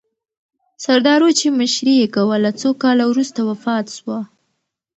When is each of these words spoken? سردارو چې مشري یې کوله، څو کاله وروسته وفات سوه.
سردارو 0.83 1.29
چې 1.39 1.47
مشري 1.59 1.93
یې 2.01 2.07
کوله، 2.15 2.49
څو 2.61 2.69
کاله 2.83 3.03
وروسته 3.07 3.39
وفات 3.49 3.85
سوه. 3.97 4.19